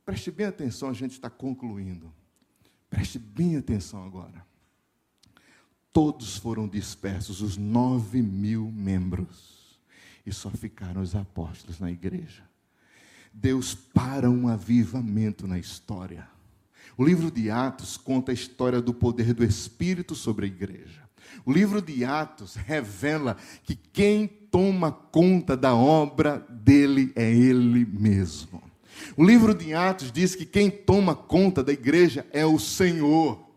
[0.05, 2.13] Preste bem atenção, a gente está concluindo.
[2.87, 4.45] Preste bem atenção agora.
[5.91, 9.56] Todos foram dispersos, os nove mil membros
[10.27, 12.43] e só ficaram os apóstolos na igreja.
[13.33, 16.27] Deus para um avivamento na história.
[16.97, 21.07] O livro de Atos conta a história do poder do Espírito sobre a igreja.
[21.45, 28.61] O livro de Atos revela que quem toma conta da obra dele é ele mesmo.
[29.15, 33.47] O livro de Atos diz que quem toma conta da igreja é o Senhor.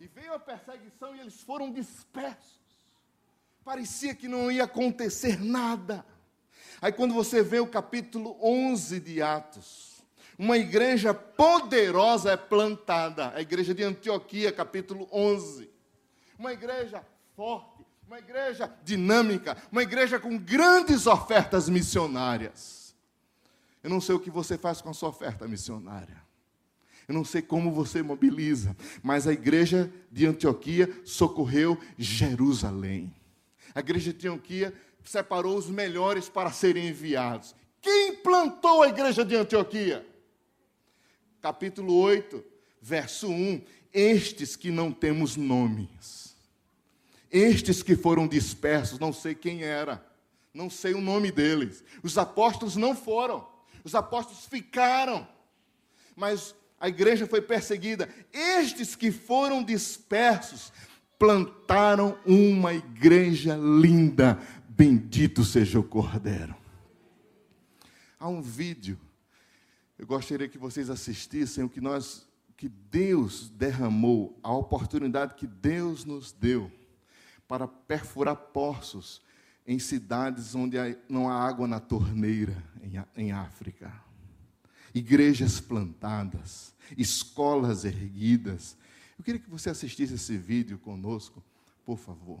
[0.00, 2.61] E veio a perseguição e eles foram dispersos.
[3.64, 6.04] Parecia que não ia acontecer nada.
[6.80, 10.02] Aí, quando você vê o capítulo 11 de Atos,
[10.36, 15.70] uma igreja poderosa é plantada, a igreja de Antioquia, capítulo 11.
[16.36, 17.04] Uma igreja
[17.36, 22.96] forte, uma igreja dinâmica, uma igreja com grandes ofertas missionárias.
[23.80, 26.20] Eu não sei o que você faz com a sua oferta missionária.
[27.06, 33.12] Eu não sei como você mobiliza, mas a igreja de Antioquia socorreu Jerusalém.
[33.74, 37.54] A igreja de Antioquia separou os melhores para serem enviados.
[37.80, 40.06] Quem plantou a igreja de Antioquia?
[41.40, 42.44] Capítulo 8,
[42.80, 43.62] verso 1.
[43.92, 46.34] Estes que não temos nomes,
[47.30, 50.02] estes que foram dispersos, não sei quem era,
[50.54, 51.84] não sei o nome deles.
[52.02, 53.46] Os apóstolos não foram,
[53.84, 55.28] os apóstolos ficaram,
[56.16, 58.08] mas a igreja foi perseguida.
[58.32, 60.72] Estes que foram dispersos
[61.22, 64.40] plantaram uma igreja linda.
[64.68, 66.52] Bendito seja o Cordeiro.
[68.18, 68.98] Há um vídeo,
[69.96, 76.04] eu gostaria que vocês assistissem o que nós, que Deus derramou, a oportunidade que Deus
[76.04, 76.68] nos deu
[77.46, 79.22] para perfurar poços
[79.64, 80.76] em cidades onde
[81.08, 83.94] não há água na torneira, em, em África.
[84.92, 88.76] Igrejas plantadas, escolas erguidas,
[89.18, 91.42] eu queria que você assistisse esse vídeo conosco,
[91.84, 92.40] por favor.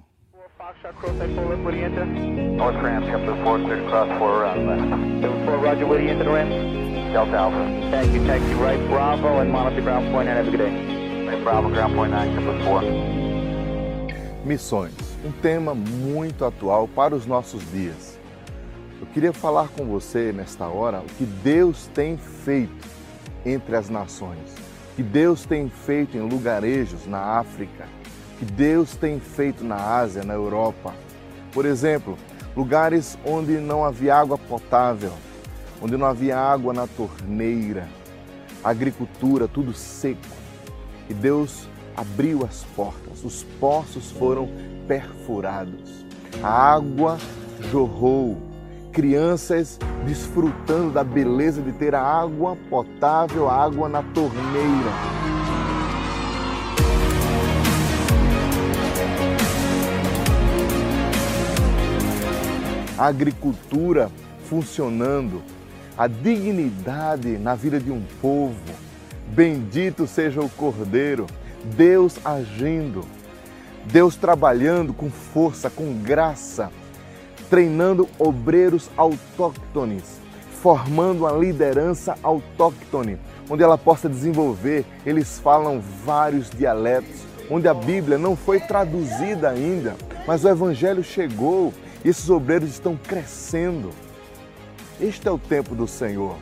[0.58, 2.04] Foxtrot, Crosside, full left, Woody enter.
[2.04, 4.82] North Rams, Kepler 4, clear to cross 4, left.
[5.20, 7.12] 74, Roger, Woody enter the Rams.
[7.12, 7.90] Delta Alpha.
[7.90, 11.26] Thank you, taxi right, Bravo, and monitor ground point 9, have a good day.
[11.26, 12.88] Right, Bravo, ground point 9, Kepler 4.
[14.44, 18.18] Missões, um tema muito atual para os nossos dias.
[19.00, 22.88] Eu queria falar com você nesta hora o que Deus tem feito
[23.44, 24.54] entre as nações,
[24.94, 27.86] que Deus tem feito em lugarejos na África,
[28.38, 30.92] que Deus tem feito na Ásia, na Europa.
[31.52, 32.18] Por exemplo,
[32.56, 35.12] lugares onde não havia água potável,
[35.80, 37.88] onde não havia água na torneira,
[38.62, 40.20] agricultura, tudo seco.
[41.08, 44.48] E Deus abriu as portas, os poços foram
[44.86, 46.04] perfurados,
[46.42, 47.18] a água
[47.70, 48.51] jorrou,
[48.92, 54.90] crianças desfrutando da beleza de ter a água potável, a água na torneira.
[62.98, 64.10] A agricultura
[64.48, 65.42] funcionando,
[65.96, 68.54] a dignidade na vida de um povo.
[69.28, 71.26] Bendito seja o Cordeiro,
[71.76, 73.04] Deus agindo,
[73.86, 76.70] Deus trabalhando com força, com graça,
[77.52, 80.22] treinando obreiros autóctones,
[80.62, 83.18] formando uma liderança autóctone,
[83.50, 84.86] onde ela possa desenvolver.
[85.04, 89.94] Eles falam vários dialetos, onde a Bíblia não foi traduzida ainda,
[90.26, 93.90] mas o Evangelho chegou e esses obreiros estão crescendo.
[94.98, 96.36] Este é o tempo do Senhor.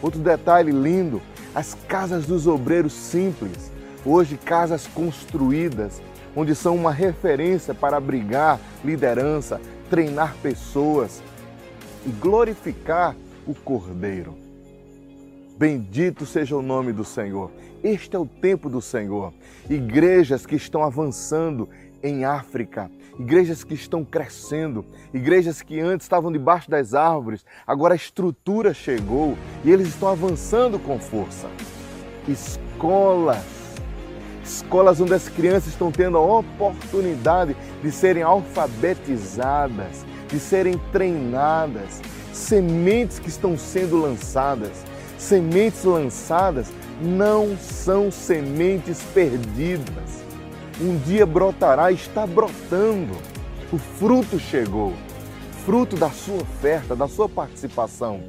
[0.00, 1.20] Outro detalhe lindo:
[1.52, 3.72] as casas dos obreiros simples,
[4.06, 6.00] hoje casas construídas,
[6.36, 9.60] onde são uma referência para abrigar liderança,
[9.92, 11.22] treinar pessoas
[12.06, 13.14] e glorificar
[13.46, 14.34] o Cordeiro.
[15.58, 17.50] Bendito seja o nome do Senhor.
[17.84, 19.34] Este é o tempo do Senhor.
[19.68, 21.68] Igrejas que estão avançando
[22.02, 27.96] em África, igrejas que estão crescendo, igrejas que antes estavam debaixo das árvores, agora a
[27.96, 31.50] estrutura chegou e eles estão avançando com força.
[32.26, 33.44] Escolas,
[34.44, 42.00] escolas onde as crianças estão tendo a oportunidade de serem alfabetizadas, de serem treinadas,
[42.32, 44.84] sementes que estão sendo lançadas.
[45.18, 50.22] Sementes lançadas não são sementes perdidas
[50.82, 53.16] um dia brotará, está brotando.
[53.72, 54.92] O fruto chegou,
[55.64, 58.20] fruto da sua oferta, da sua participação.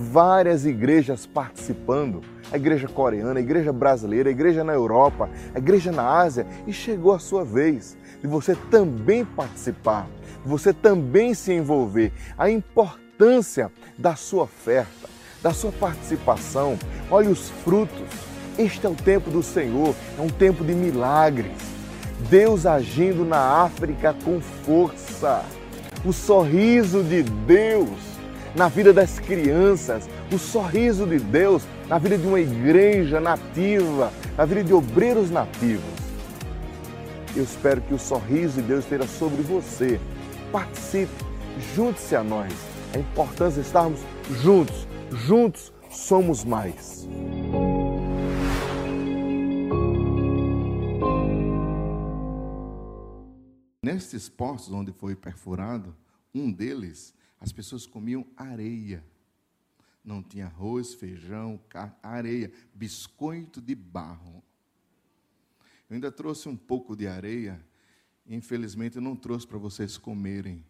[0.00, 2.20] Várias igrejas participando,
[2.52, 6.72] a igreja coreana, a igreja brasileira, a igreja na Europa, a igreja na Ásia, e
[6.72, 10.06] chegou a sua vez de você também participar,
[10.42, 12.12] de você também se envolver.
[12.38, 15.08] A importância da sua oferta,
[15.42, 16.78] da sua participação.
[17.10, 18.06] Olha os frutos.
[18.56, 21.78] Este é o tempo do Senhor, é um tempo de milagres
[22.28, 25.44] Deus agindo na África com força.
[26.04, 27.88] O sorriso de Deus
[28.54, 34.44] na vida das crianças, o sorriso de Deus na vida de uma igreja nativa, na
[34.44, 35.84] vida de obreiros nativos.
[37.36, 40.00] Eu espero que o sorriso de Deus esteja sobre você.
[40.50, 41.12] Participe,
[41.74, 42.52] junte-se a nós.
[42.94, 44.00] É importante estarmos
[44.42, 44.86] juntos.
[45.10, 47.06] Juntos somos mais.
[53.82, 55.94] Nestes poços onde foi perfurado,
[56.34, 59.04] um deles, as pessoas comiam areia.
[60.04, 64.42] Não tinha arroz, feijão, carne, areia, biscoito de barro.
[65.88, 67.64] Eu ainda trouxe um pouco de areia,
[68.26, 70.64] infelizmente eu não trouxe para vocês comerem.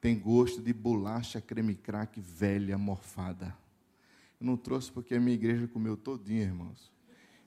[0.00, 3.56] Tem gosto de bolacha creme crack velha, morfada.
[4.40, 6.90] Eu não trouxe porque a minha igreja comeu todinha, irmãos.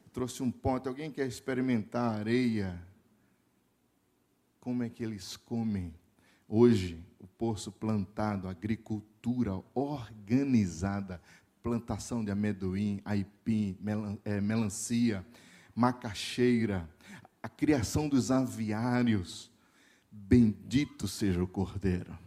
[0.05, 0.87] Eu trouxe um pote.
[0.87, 2.81] Alguém quer experimentar areia?
[4.65, 5.93] como é que eles comem.
[6.47, 11.19] Hoje, o poço plantado, agricultura organizada,
[11.63, 13.75] plantação de amendoim, aipim,
[14.23, 15.25] é, melancia,
[15.73, 16.87] macaxeira,
[17.41, 19.51] a criação dos aviários.
[20.11, 22.17] Bendito seja o Cordeiro.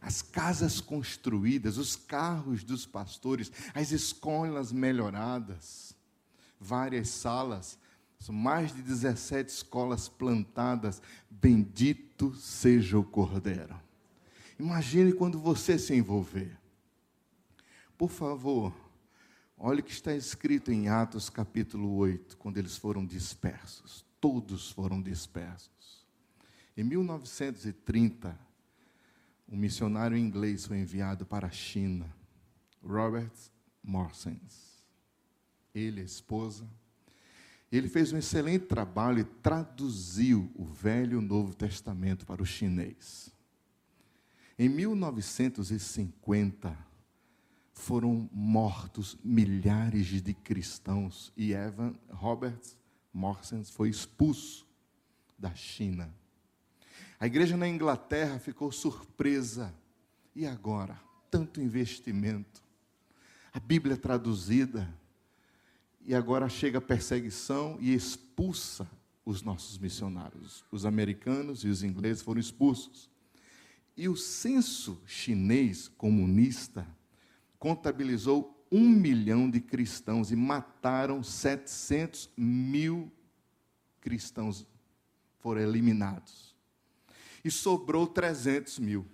[0.00, 5.94] As casas construídas, os carros dos pastores, as escolas melhoradas,
[6.58, 7.78] várias salas
[8.18, 11.00] são mais de 17 escolas plantadas.
[11.30, 13.78] Bendito seja o Cordeiro.
[14.58, 16.58] Imagine quando você se envolver.
[17.96, 18.74] Por favor,
[19.56, 24.04] olhe o que está escrito em Atos capítulo 8, quando eles foram dispersos.
[24.20, 26.06] Todos foram dispersos.
[26.76, 28.38] Em 1930,
[29.48, 32.12] um missionário inglês foi enviado para a China,
[32.82, 33.32] Robert
[33.82, 34.82] Morsens.
[35.74, 36.68] Ele, a esposa,
[37.76, 42.46] ele fez um excelente trabalho e traduziu o Velho e o Novo Testamento para o
[42.46, 43.34] chinês.
[44.58, 46.76] Em 1950,
[47.72, 52.76] foram mortos milhares de cristãos e Evan Roberts
[53.12, 54.66] Morsens foi expulso
[55.38, 56.12] da China.
[57.18, 59.74] A igreja na Inglaterra ficou surpresa.
[60.34, 61.00] E agora?
[61.30, 62.62] tanto investimento.
[63.52, 64.88] A Bíblia é traduzida
[66.06, 68.88] e agora chega a perseguição e expulsa
[69.24, 70.64] os nossos missionários.
[70.70, 73.10] Os americanos e os ingleses foram expulsos.
[73.96, 76.86] E o censo chinês comunista
[77.58, 83.10] contabilizou um milhão de cristãos e mataram 700 mil
[84.00, 84.64] cristãos.
[85.40, 86.54] Foram eliminados.
[87.44, 89.04] E sobrou 300 mil.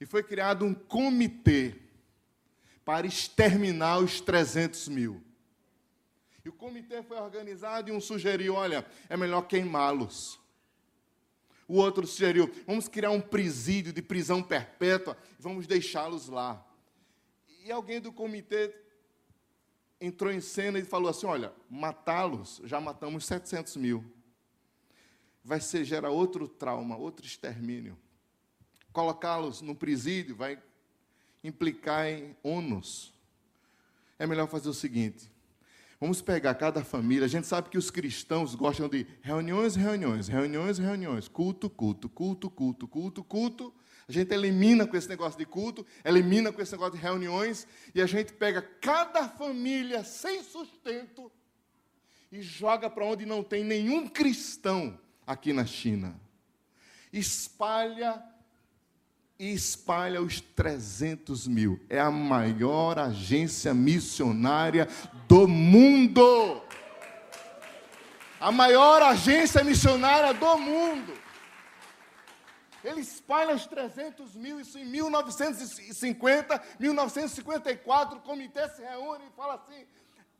[0.00, 1.76] E foi criado um comitê
[2.84, 5.22] para exterminar os 300 mil.
[6.44, 10.40] E o comitê foi organizado e um sugeriu: olha, é melhor queimá-los.
[11.68, 16.64] O outro sugeriu: vamos criar um presídio de prisão perpétua e vamos deixá-los lá.
[17.64, 18.74] E alguém do comitê
[20.00, 24.04] entrou em cena e falou assim: olha, matá-los, já matamos 700 mil.
[25.44, 27.96] Vai ser, gera outro trauma, outro extermínio.
[28.92, 30.60] Colocá-los no presídio vai
[31.42, 33.12] implicar em ônus.
[34.18, 35.30] É melhor fazer o seguinte:
[36.00, 37.24] vamos pegar cada família.
[37.24, 42.50] A gente sabe que os cristãos gostam de reuniões, reuniões, reuniões, reuniões, culto, culto, culto,
[42.50, 43.74] culto, culto, culto.
[44.08, 48.02] A gente elimina com esse negócio de culto, elimina com esse negócio de reuniões, e
[48.02, 51.30] a gente pega cada família sem sustento
[52.30, 56.18] e joga para onde não tem nenhum cristão aqui na China.
[57.12, 58.22] Espalha
[59.42, 61.80] e espalha os 300 mil.
[61.90, 64.88] É a maior agência missionária
[65.26, 66.62] do mundo.
[68.38, 71.12] A maior agência missionária do mundo.
[72.84, 79.54] Ele espalha os 300 mil, isso em 1950, 1954, o comitê se reúne e fala
[79.54, 79.84] assim: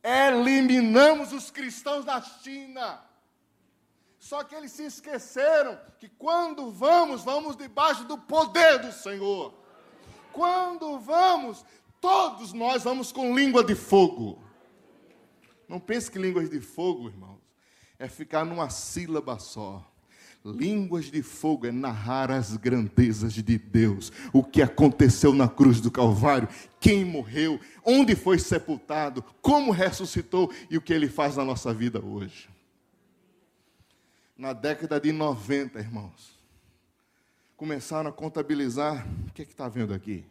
[0.01, 3.01] eliminamos os cristãos da China.
[4.23, 9.53] Só que eles se esqueceram que quando vamos, vamos debaixo do poder do Senhor.
[10.33, 11.65] Quando vamos,
[12.01, 14.39] todos nós vamos com língua de fogo.
[15.69, 17.41] Não pense que línguas de fogo, irmãos,
[17.99, 19.85] é ficar numa sílaba só.
[20.45, 25.91] Línguas de fogo é narrar as grandezas de Deus, o que aconteceu na cruz do
[25.91, 26.49] Calvário,
[26.79, 32.01] quem morreu, onde foi sepultado, como ressuscitou e o que ele faz na nossa vida
[32.01, 32.53] hoje
[34.43, 36.37] na década de 90, irmãos,
[37.57, 39.07] começaram a contabilizar.
[39.29, 40.25] O que é está vendo aqui?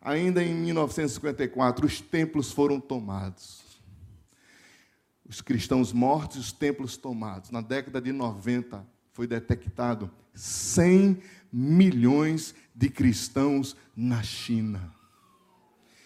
[0.00, 3.62] Ainda em 1954, os templos foram tomados.
[5.28, 7.50] Os cristãos mortos e os templos tomados.
[7.50, 11.20] Na década de 90, foi detectado 100
[11.52, 14.94] milhões de cristãos na China.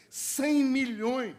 [0.09, 1.37] 100 milhões.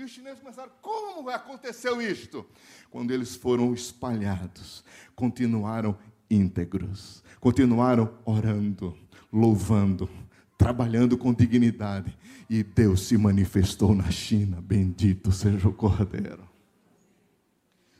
[0.00, 2.46] E os chineses começaram: como aconteceu isto?
[2.90, 4.82] Quando eles foram espalhados,
[5.14, 5.94] continuaram
[6.30, 8.96] íntegros, continuaram orando,
[9.30, 10.08] louvando,
[10.56, 12.16] trabalhando com dignidade.
[12.48, 14.58] E Deus se manifestou na China.
[14.62, 16.48] Bendito seja o Cordeiro.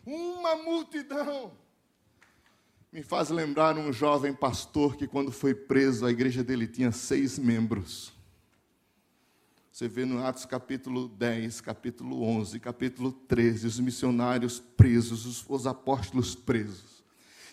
[0.06, 1.52] Uma multidão.
[2.90, 7.38] Me faz lembrar um jovem pastor que, quando foi preso, a igreja dele tinha seis
[7.38, 8.10] membros.
[9.72, 15.66] Você vê no Atos capítulo 10, capítulo 11, capítulo 13, os missionários presos, os, os
[15.66, 17.04] apóstolos presos.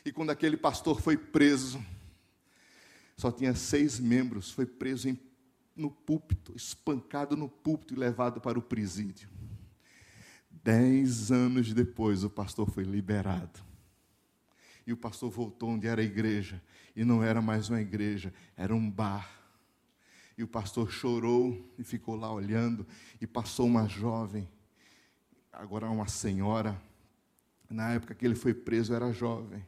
[0.04, 1.84] E quando aquele pastor foi preso,
[3.16, 5.20] só tinha seis membros, foi preso em,
[5.76, 9.30] no púlpito, espancado no púlpito e levado para o presídio.
[10.50, 13.60] Dez anos depois, o pastor foi liberado.
[14.88, 16.62] E o pastor voltou onde era a igreja.
[16.96, 19.37] E não era mais uma igreja, era um bar
[20.38, 22.86] e o pastor chorou e ficou lá olhando.
[23.20, 24.48] E passou uma jovem,
[25.52, 26.80] agora uma senhora.
[27.70, 29.66] Na época que ele foi preso, era jovem.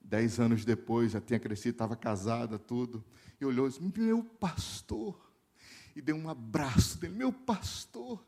[0.00, 3.04] Dez anos depois, já tinha crescido, estava casada, tudo.
[3.40, 5.20] E olhou e disse: Meu pastor.
[5.94, 8.24] E deu um abraço dele: Meu pastor.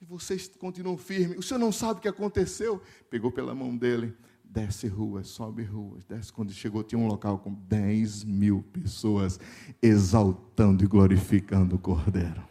[0.00, 1.38] E vocês continuam firmes.
[1.38, 2.82] O senhor não sabe o que aconteceu?
[3.10, 4.16] Pegou pela mão dele
[4.48, 6.32] desce ruas, sobe ruas, desce.
[6.32, 9.38] Quando chegou, tinha um local com 10 mil pessoas
[9.82, 12.42] exaltando e glorificando o Cordeiro.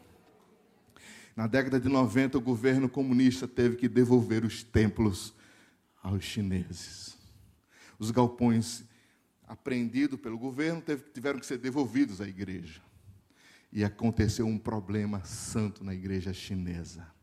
[1.35, 5.33] Na década de 90, o governo comunista teve que devolver os templos
[6.01, 7.17] aos chineses.
[7.97, 8.83] Os galpões
[9.47, 10.81] apreendidos pelo governo
[11.13, 12.81] tiveram que ser devolvidos à igreja.
[13.71, 17.14] E aconteceu um problema santo na igreja chinesa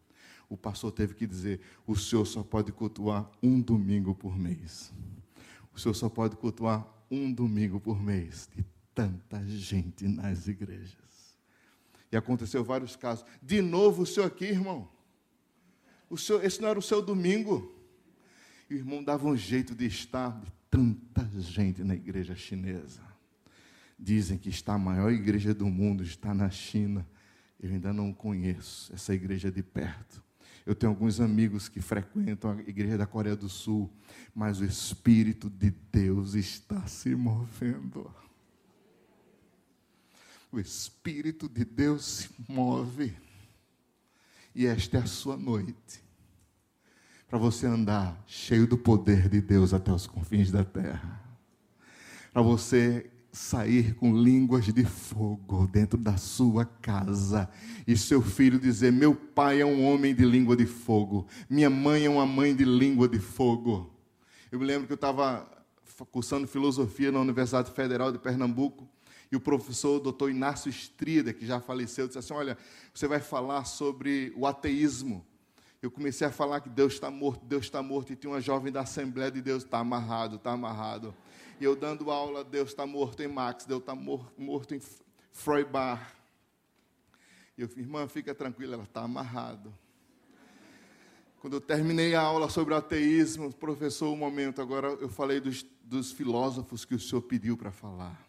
[0.53, 4.93] o pastor teve que dizer: o senhor só pode cultuar um domingo por mês.
[5.73, 8.51] O senhor só pode cultuar um domingo por mês.
[8.55, 8.63] De
[8.95, 11.39] tanta gente nas igrejas.
[12.11, 13.25] E aconteceu vários casos.
[13.43, 14.87] De novo o senhor aqui, irmão.
[16.11, 17.75] O senhor, esse não era o seu domingo.
[18.69, 23.01] E o irmão dava um jeito de estar de tanta gente na igreja chinesa.
[23.99, 27.09] Dizem que está a maior igreja do mundo, está na China.
[27.59, 30.23] Eu ainda não conheço essa igreja de perto.
[30.65, 33.91] Eu tenho alguns amigos que frequentam a igreja da Coreia do Sul,
[34.35, 38.13] mas o Espírito de Deus está se movendo.
[40.53, 43.17] O Espírito de Deus se move.
[44.55, 46.03] E esta é a sua noite.
[47.27, 51.23] Para você andar cheio do poder de Deus até os confins da terra.
[52.33, 57.49] Para você sair com línguas de fogo dentro da sua casa
[57.87, 62.05] e seu filho dizer: Meu pai é um homem de língua de fogo, minha mãe
[62.05, 63.91] é uma mãe de língua de fogo.
[64.51, 65.51] Eu me lembro que eu estava
[66.11, 68.87] cursando filosofia na Universidade Federal de Pernambuco
[69.31, 72.59] e o professor doutor Inácio Estrida, que já faleceu, disse assim: Olha,
[72.93, 75.25] você vai falar sobre o ateísmo.
[75.81, 78.71] Eu comecei a falar que Deus está morto, Deus está morto, e tinha uma jovem
[78.71, 81.13] da Assembleia de Deus, está amarrado, está amarrado.
[81.63, 84.81] E eu dando aula, Deus está morto em Max, Deus está morto em
[85.31, 86.13] Freudbar.
[87.57, 89.73] E eu falei, irmã, fica tranquila, ela está amarrado.
[91.41, 96.11] Quando eu terminei a aula sobre ateísmo, professor, um momento, agora eu falei dos, dos
[96.11, 98.21] filósofos que o senhor pediu para falar.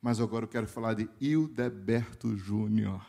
[0.00, 3.04] Mas agora eu quero falar de Hildeberto Júnior.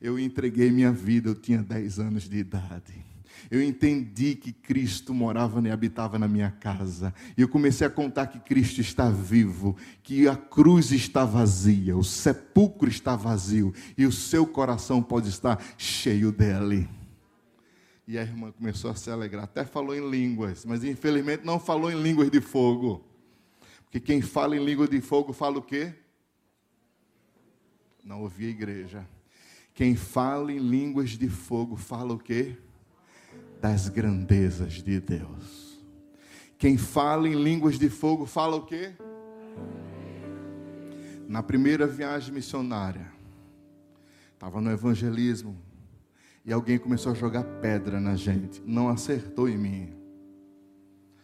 [0.00, 3.09] Eu entreguei minha vida, eu tinha 10 anos de idade.
[3.50, 7.14] Eu entendi que Cristo morava e habitava na minha casa.
[7.36, 12.02] E eu comecei a contar que Cristo está vivo, que a cruz está vazia, o
[12.02, 16.88] sepulcro está vazio e o seu coração pode estar cheio dele.
[18.06, 21.92] E a irmã começou a se alegrar, até falou em línguas, mas infelizmente não falou
[21.92, 23.04] em línguas de fogo.
[23.84, 25.94] Porque quem fala em língua de fogo fala o quê?
[28.04, 29.06] Não ouvi a igreja.
[29.74, 32.56] Quem fala em línguas de fogo fala o quê?
[33.60, 35.78] Das grandezas de Deus.
[36.58, 38.92] Quem fala em línguas de fogo fala o quê?
[41.28, 43.12] Na primeira viagem missionária,
[44.32, 45.56] estava no evangelismo,
[46.44, 48.62] e alguém começou a jogar pedra na gente.
[48.66, 49.94] Não acertou em mim.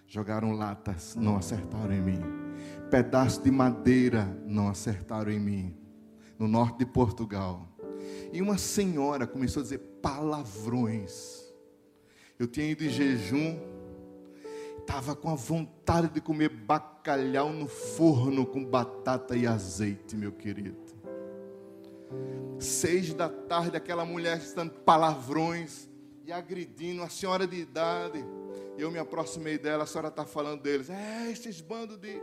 [0.06, 2.46] Jogaram latas, não acertaram em mim
[2.90, 5.76] pedaço de madeira não acertaram em mim,
[6.38, 7.68] no norte de Portugal.
[8.32, 11.45] E uma senhora começou a dizer palavrões.
[12.38, 13.58] Eu tinha ido em jejum,
[14.78, 20.76] estava com a vontade de comer bacalhau no forno com batata e azeite, meu querido.
[22.58, 25.88] Seis da tarde, aquela mulher estando palavrões
[26.26, 28.24] e agredindo a senhora de idade.
[28.76, 30.90] Eu me aproximei dela, a senhora está falando deles.
[30.90, 32.20] É, esses bandos de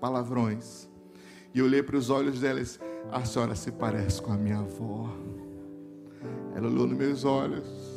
[0.00, 0.88] palavrões.
[1.52, 2.78] E eu olhei para os olhos dela disse:
[3.10, 5.08] A senhora se parece com a minha avó.
[6.54, 7.95] Ela olhou nos meus olhos.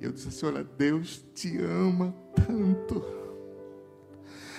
[0.00, 3.04] Eu disse: senhora, Deus te ama tanto.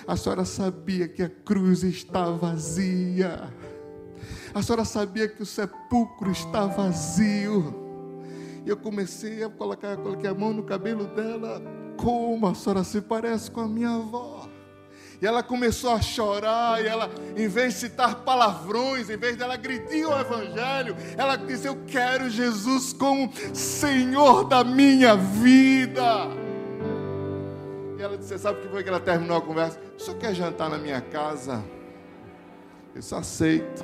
[0.07, 3.53] A senhora sabia que a cruz está vazia.
[4.53, 7.75] A senhora sabia que o sepulcro está vazio.
[8.65, 11.61] E eu comecei a colocar, coloquei a mão no cabelo dela.
[11.97, 14.36] Como a senhora se parece com a minha avó?
[15.19, 19.55] E ela começou a chorar, e ela, em vez de citar palavrões, em vez dela
[19.55, 26.27] agredir o Evangelho, ela disse: Eu quero Jesus como Senhor da minha vida.
[27.97, 29.79] E ela disse: Sabe o que foi que ela terminou a conversa?
[29.97, 31.63] Só quer jantar na minha casa?
[32.93, 33.83] Eu só aceito.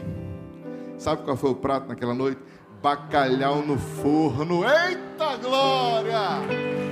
[0.99, 2.39] Sabe qual foi o prato naquela noite?
[2.81, 4.63] Bacalhau no forno.
[4.63, 6.82] Eita glória!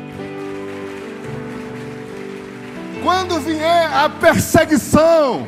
[3.02, 5.48] Quando vier a perseguição,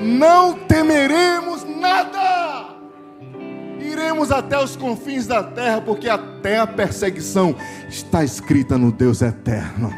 [0.00, 2.74] não temeremos nada.
[3.78, 7.54] Iremos até os confins da terra, porque até a perseguição
[7.86, 9.92] está escrita no Deus eterno.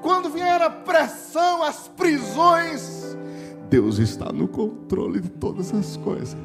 [0.00, 3.16] Quando vier a pressão, as prisões,
[3.68, 6.36] Deus está no controle de todas as coisas.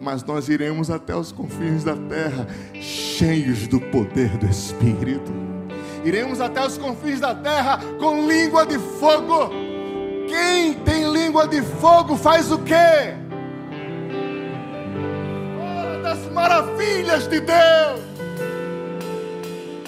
[0.00, 5.59] Mas nós iremos até os confins da terra, cheios do poder do Espírito
[6.04, 9.50] Iremos até os confins da terra com língua de fogo.
[10.28, 13.14] Quem tem língua de fogo faz o quê?
[15.58, 18.10] Fala das maravilhas de Deus.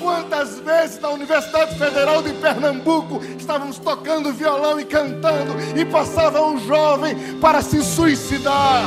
[0.01, 6.59] Quantas vezes na Universidade Federal de Pernambuco estávamos tocando violão e cantando e passava um
[6.59, 8.83] jovem para se suicidar.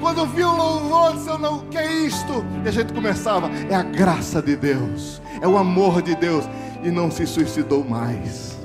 [0.00, 2.44] Quando viu o louvor, disse: Não, o que é isto?
[2.64, 6.44] E a gente começava: É a graça de Deus, é o amor de Deus.
[6.82, 8.58] E não se suicidou mais.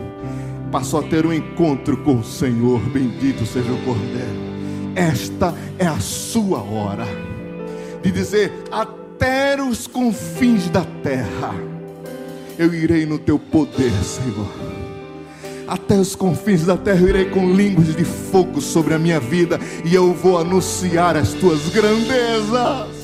[0.71, 2.79] Passou a ter um encontro com o Senhor.
[2.89, 4.45] Bendito seja o Cordeiro.
[4.95, 7.05] Esta é a sua hora
[8.01, 11.53] de dizer: Até os confins da terra,
[12.57, 14.84] eu irei no teu poder, Senhor
[15.67, 19.95] Até os confins da terra irei com línguas de fogo sobre a minha vida e
[19.95, 22.95] eu vou anunciar as tuas grandezas.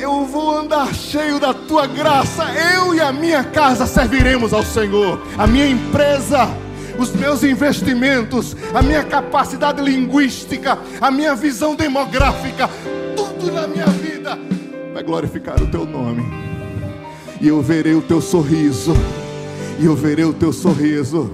[0.00, 2.44] Eu vou andar cheio da tua graça.
[2.74, 5.20] Eu e a minha casa serviremos ao Senhor.
[5.36, 6.48] A minha empresa,
[6.98, 12.70] os meus investimentos, a minha capacidade linguística, a minha visão demográfica,
[13.14, 14.38] tudo na minha vida
[14.94, 16.24] vai glorificar o teu nome.
[17.40, 18.94] E eu verei o teu sorriso.
[19.78, 21.30] E eu verei o teu sorriso.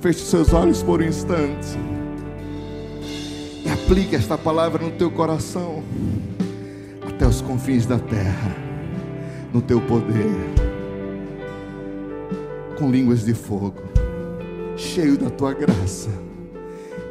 [0.00, 1.78] Feche seus olhos por um instante.
[3.64, 5.82] E aplique esta palavra no teu coração
[7.20, 8.56] até os confins da terra,
[9.52, 10.34] no teu poder,
[12.78, 13.82] com línguas de fogo,
[14.74, 16.08] cheio da tua graça,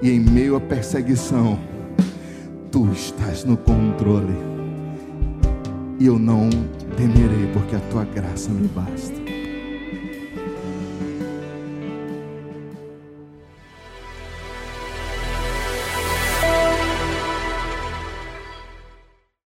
[0.01, 1.59] e em meio à perseguição,
[2.71, 4.35] tu estás no controle,
[5.99, 6.49] e eu não
[6.97, 9.18] temerei, porque a tua graça me basta.